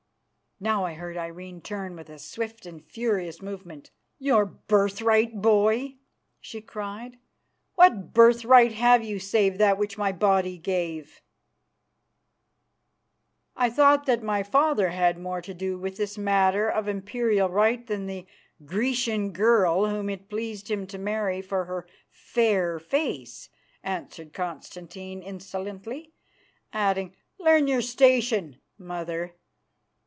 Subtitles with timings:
[0.63, 3.89] Now I heard Irene turn with a swift and furious movement.
[4.19, 5.95] "Your birthright, boy,"
[6.39, 7.17] she cried.
[7.73, 11.23] "What birthright have you save that which my body gave?"
[13.55, 17.83] "I thought that my father had more to do with this matter of imperial right
[17.87, 18.27] than the
[18.63, 23.49] Grecian girl whom it pleased him to marry for her fair face,"
[23.81, 26.13] answered Constantine insolently,
[26.71, 29.33] adding: "Learn your station, mother.